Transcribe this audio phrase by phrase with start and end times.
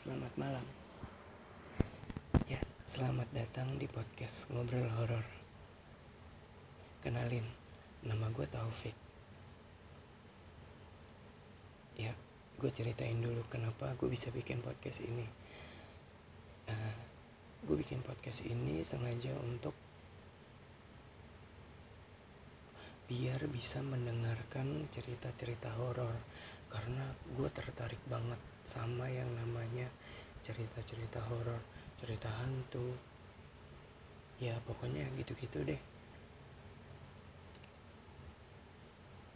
[0.00, 0.64] Selamat malam.
[2.48, 2.56] Ya,
[2.88, 5.28] selamat datang di podcast Ngobrol Horor.
[7.04, 7.44] Kenalin,
[8.08, 8.96] nama gue Taufik.
[12.00, 12.16] Ya,
[12.56, 15.28] gue ceritain dulu kenapa gue bisa bikin podcast ini.
[16.64, 16.96] Uh,
[17.68, 19.76] gue bikin podcast ini sengaja untuk
[23.04, 26.16] biar bisa mendengarkan cerita-cerita horor
[26.72, 27.04] karena
[27.36, 29.88] gue tertarik banget sama yang namanya
[30.40, 31.60] cerita-cerita horor
[32.00, 32.96] cerita hantu.
[34.40, 35.80] Ya pokoknya gitu-gitu deh.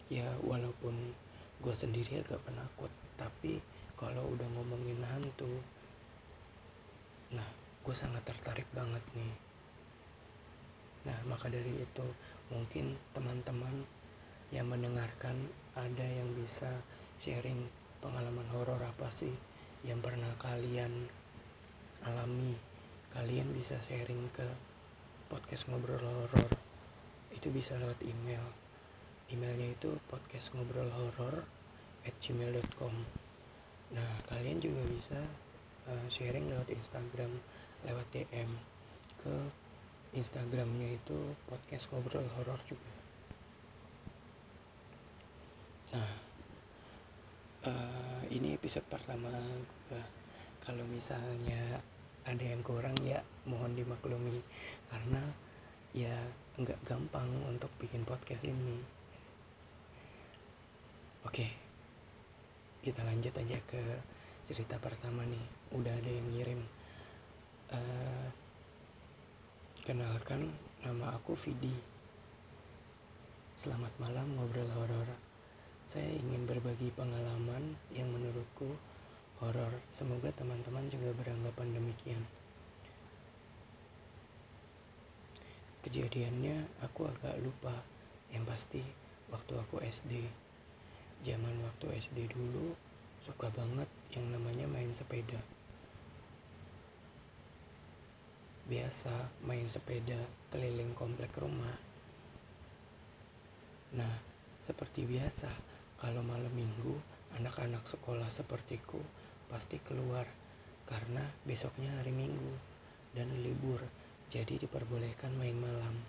[0.08, 1.12] Ya walaupun
[1.60, 3.60] gue sendiri agak penakut tapi
[3.94, 5.48] kalau udah ngomongin hantu
[7.30, 7.46] nah
[7.84, 9.34] gue sangat tertarik banget nih.
[11.04, 12.06] Nah maka dari itu
[12.48, 13.84] mungkin teman-teman
[14.52, 15.36] yang mendengarkan
[15.76, 16.68] ada yang bisa
[17.20, 17.68] sharing
[18.04, 19.32] pengalaman horor apa sih
[19.88, 21.08] yang pernah kalian
[22.04, 22.52] alami?
[23.08, 24.44] Kalian bisa sharing ke
[25.32, 26.50] podcast ngobrol horor.
[27.32, 28.44] Itu bisa lewat email.
[29.32, 31.48] Emailnya itu podcast ngobrol horor
[32.04, 33.24] at gmail.com
[33.94, 35.20] nah kalian juga bisa
[35.88, 37.32] uh, sharing lewat Instagram
[37.84, 38.50] lewat DM
[39.20, 39.34] ke
[40.14, 42.92] Instagramnya itu podcast ngobrol horor juga
[45.94, 46.12] nah
[47.70, 49.28] uh, ini episode pertama
[49.92, 50.00] gue
[50.64, 51.84] kalau misalnya
[52.24, 54.40] ada yang kurang ya mohon dimaklumi.
[54.88, 55.20] Karena
[55.92, 56.16] ya
[56.56, 58.80] nggak gampang untuk bikin podcast ini.
[61.28, 61.44] Oke
[62.80, 64.00] kita lanjut aja ke
[64.48, 65.44] cerita pertama nih.
[65.76, 66.64] Udah ada yang ngirim.
[67.68, 68.32] Uh,
[69.84, 70.48] kenalkan
[70.80, 71.76] nama aku Vidi.
[73.60, 75.33] Selamat malam ngobrol horor
[75.84, 78.72] saya ingin berbagi pengalaman yang menurutku
[79.44, 79.72] horor.
[79.92, 82.22] Semoga teman-teman juga beranggapan demikian.
[85.84, 87.84] Kejadiannya aku agak lupa.
[88.32, 88.82] Yang pasti
[89.28, 90.24] waktu aku SD.
[91.22, 92.72] Zaman waktu SD dulu
[93.20, 95.38] suka banget yang namanya main sepeda.
[98.64, 100.18] Biasa main sepeda
[100.48, 101.76] keliling komplek rumah.
[103.94, 104.33] Nah,
[104.64, 105.52] seperti biasa,
[106.00, 106.96] kalau malam minggu,
[107.36, 108.96] anak-anak sekolah sepertiku
[109.52, 110.24] pasti keluar
[110.88, 112.56] karena besoknya hari minggu
[113.12, 113.84] dan libur,
[114.32, 116.00] jadi diperbolehkan main malam.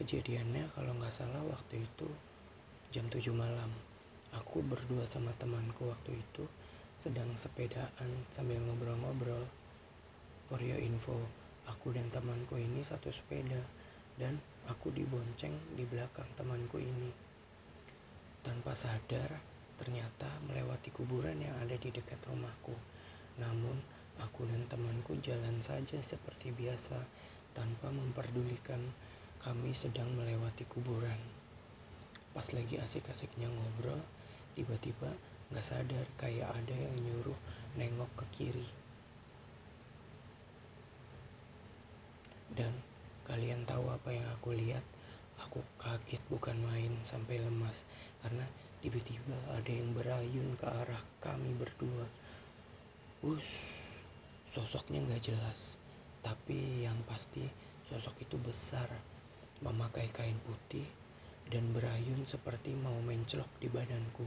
[0.00, 2.08] Kejadiannya kalau nggak salah waktu itu
[2.88, 3.68] jam 7 malam.
[4.32, 6.48] Aku berdua sama temanku waktu itu
[6.96, 9.44] sedang sepedaan sambil ngobrol-ngobrol.
[10.48, 11.20] For your info,
[11.68, 13.60] aku dan temanku ini satu sepeda
[14.16, 17.08] dan aku dibonceng di belakang temanku ini.
[18.44, 19.40] Tanpa sadar,
[19.80, 22.76] ternyata melewati kuburan yang ada di dekat rumahku.
[23.40, 23.80] Namun,
[24.20, 27.00] aku dan temanku jalan saja seperti biasa
[27.56, 28.80] tanpa memperdulikan
[29.40, 31.16] kami sedang melewati kuburan.
[32.36, 33.98] Pas lagi asik-asiknya ngobrol,
[34.52, 35.16] tiba-tiba
[35.50, 37.38] gak sadar kayak ada yang nyuruh
[37.74, 38.68] nengok ke kiri.
[42.54, 42.89] Dan
[43.30, 44.82] kalian tahu apa yang aku lihat?
[45.46, 47.86] Aku kaget bukan main sampai lemas
[48.26, 48.42] karena
[48.82, 52.10] tiba-tiba ada yang berayun ke arah kami berdua.
[53.22, 53.78] Us,
[54.50, 55.78] sosoknya nggak jelas,
[56.26, 57.46] tapi yang pasti
[57.86, 58.90] sosok itu besar,
[59.62, 60.84] memakai kain putih
[61.46, 64.26] dan berayun seperti mau menclok di badanku.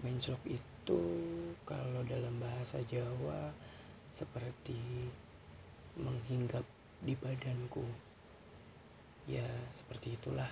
[0.00, 1.02] Menclok itu
[1.68, 3.52] kalau dalam bahasa Jawa
[4.16, 4.80] seperti
[5.96, 6.64] menghinggap
[7.00, 7.84] di badanku.
[9.24, 10.48] Ya, seperti itulah.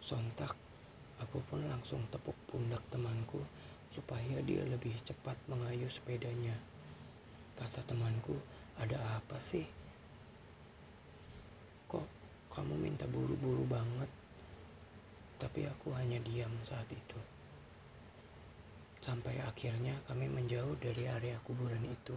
[0.00, 0.56] Sontak,
[1.20, 3.44] aku pun langsung tepuk pundak temanku
[3.92, 6.56] supaya dia lebih cepat mengayuh sepedanya.
[7.60, 8.36] Kata temanku,
[8.80, 9.66] ada apa sih?
[11.88, 12.06] Kok
[12.54, 14.10] kamu minta buru-buru banget?
[15.38, 17.20] Tapi aku hanya diam saat itu.
[18.98, 22.14] Sampai akhirnya kami menjauh dari area kuburan itu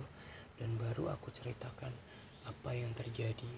[0.57, 1.93] dan baru aku ceritakan
[2.45, 3.51] apa yang terjadi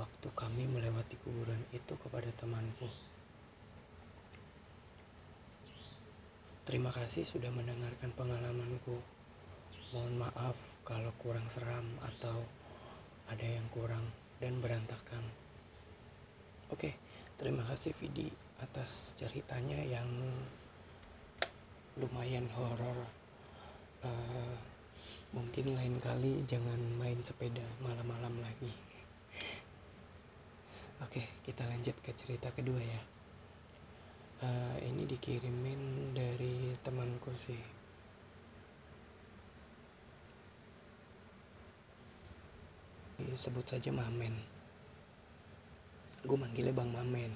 [0.00, 2.88] waktu kami melewati kuburan itu kepada temanku.
[6.64, 8.96] Terima kasih sudah mendengarkan pengalamanku.
[9.90, 10.56] Mohon maaf
[10.86, 12.46] kalau kurang seram atau
[13.26, 14.06] ada yang kurang
[14.38, 15.26] dan berantakan.
[16.70, 16.94] Oke,
[17.34, 18.30] terima kasih Vidi
[18.62, 20.06] atas ceritanya yang
[21.98, 22.98] lumayan horor.
[24.00, 24.69] Uh,
[25.30, 28.72] mungkin lain kali jangan main sepeda malam-malam lagi.
[31.00, 33.02] Oke kita lanjut ke cerita kedua ya.
[34.40, 37.60] Uh, ini dikirimin dari temanku sih.
[43.36, 44.32] Sebut saja Mamen.
[46.24, 47.32] Gue manggilnya Bang Mamen.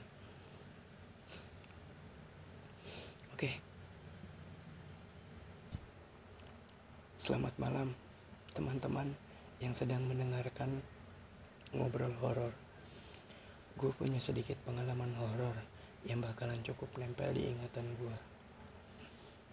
[3.36, 3.73] Oke
[7.24, 7.88] selamat malam
[8.52, 9.08] teman-teman
[9.56, 10.84] yang sedang mendengarkan
[11.72, 12.52] ngobrol horor
[13.80, 15.56] gue punya sedikit pengalaman horor
[16.04, 18.16] yang bakalan cukup nempel di ingatan gue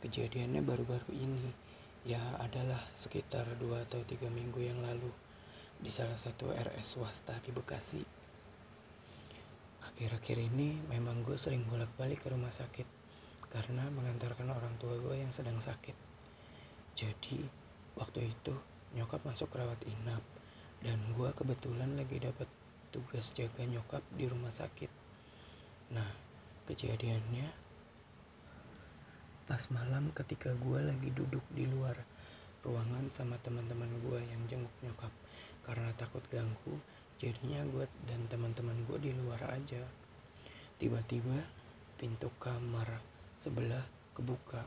[0.04, 1.48] kejadiannya baru-baru ini
[2.04, 5.08] ya adalah sekitar 2 atau 3 minggu yang lalu
[5.80, 8.04] di salah satu RS swasta di Bekasi.
[9.88, 12.88] Akhir-akhir ini memang gue sering bolak-balik ke rumah sakit
[13.48, 15.96] karena mengantarkan orang tua gue yang sedang sakit.
[17.00, 17.61] Jadi
[18.00, 18.54] waktu itu
[18.96, 20.24] nyokap masuk rawat inap
[20.82, 22.50] dan gue kebetulan lagi dapat
[22.92, 24.92] tugas jaga nyokap di rumah sakit.
[25.96, 26.08] Nah
[26.68, 27.48] kejadiannya
[29.48, 32.00] pas malam ketika gue lagi duduk di luar
[32.62, 35.14] ruangan sama teman-teman gue yang jenguk nyokap.
[35.62, 36.76] Karena takut ganggu
[37.22, 39.86] jadinya gue dan teman-teman gue di luar aja.
[40.82, 41.38] Tiba-tiba
[42.02, 43.00] pintu kamar
[43.38, 43.86] sebelah
[44.18, 44.66] kebuka.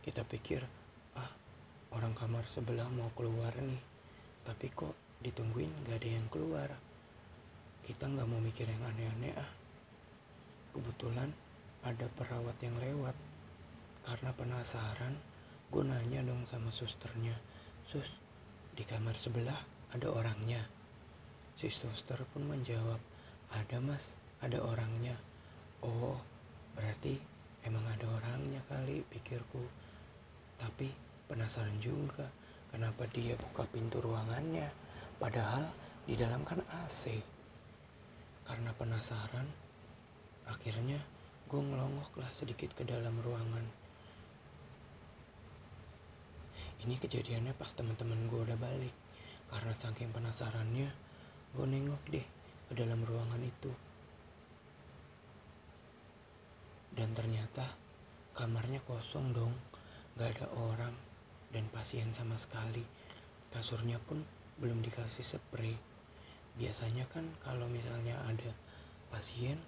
[0.00, 0.79] Kita pikir
[1.94, 3.82] orang kamar sebelah mau keluar nih
[4.46, 6.70] tapi kok ditungguin gak ada yang keluar
[7.84, 9.50] kita nggak mau mikir yang aneh-aneh ah
[10.72, 11.30] kebetulan
[11.82, 13.16] ada perawat yang lewat
[14.06, 15.14] karena penasaran
[15.70, 17.34] gue nanya dong sama susternya
[17.84, 18.22] sus
[18.70, 20.62] di kamar sebelah ada orangnya.
[21.58, 23.02] Si suster pun menjawab,
[23.50, 25.18] ada mas, ada orangnya.
[25.82, 26.16] Oh,
[26.78, 27.18] berarti
[27.66, 29.60] emang ada orangnya kali pikirku.
[30.56, 30.88] Tapi
[31.30, 32.26] penasaran juga
[32.74, 34.66] kenapa dia buka pintu ruangannya.
[35.22, 35.62] Padahal
[36.02, 37.22] di dalam kan AC.
[38.42, 39.46] Karena penasaran,
[40.50, 40.98] akhirnya
[41.46, 43.62] gue ngelongoklah sedikit ke dalam ruangan.
[46.82, 48.94] Ini kejadiannya pas teman-teman gue udah balik.
[49.46, 50.90] Karena saking penasarannya,
[51.54, 52.26] gue nengok deh
[52.66, 53.70] ke dalam ruangan itu.
[56.90, 57.70] Dan ternyata
[58.34, 59.54] kamarnya kosong dong,
[60.18, 61.09] gak ada orang
[61.50, 62.82] dan pasien sama sekali.
[63.50, 64.22] Kasurnya pun
[64.58, 65.74] belum dikasih spray.
[66.58, 68.50] Biasanya kan kalau misalnya ada
[69.10, 69.58] pasien,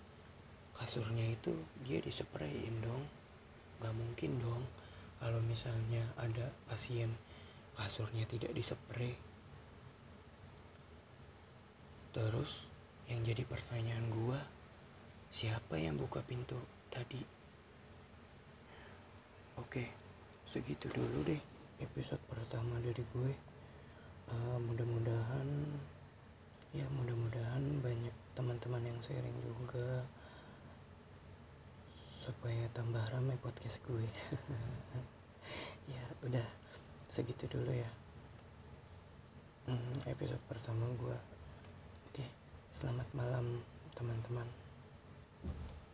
[0.74, 1.54] kasurnya itu
[1.86, 3.04] dia disprayin dong.
[3.82, 4.62] Gak mungkin dong
[5.18, 7.14] kalau misalnya ada pasien
[7.72, 9.16] kasurnya tidak dispray
[12.12, 12.68] Terus
[13.08, 14.40] yang jadi pertanyaan gue,
[15.32, 16.60] siapa yang buka pintu
[16.92, 17.24] tadi?
[19.56, 19.88] Oke,
[20.52, 21.51] segitu dulu deh
[21.82, 23.32] episode pertama dari gue.
[24.30, 25.48] Uh, mudah-mudahan,
[26.70, 30.06] ya mudah-mudahan banyak teman-teman yang sharing juga
[32.22, 34.06] supaya tambah ramai podcast gue.
[35.92, 36.46] ya udah
[37.10, 37.90] segitu dulu ya.
[39.66, 41.18] Hmm, episode pertama gue.
[42.72, 43.60] Selamat malam
[43.92, 44.61] teman-teman.